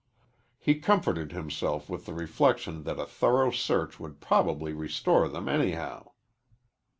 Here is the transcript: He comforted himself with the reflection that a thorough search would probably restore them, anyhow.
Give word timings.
He 0.57 0.79
comforted 0.79 1.31
himself 1.31 1.87
with 1.87 2.07
the 2.07 2.13
reflection 2.15 2.85
that 2.85 2.97
a 2.97 3.05
thorough 3.05 3.51
search 3.51 3.99
would 3.99 4.19
probably 4.19 4.73
restore 4.73 5.27
them, 5.29 5.47
anyhow. 5.47 6.13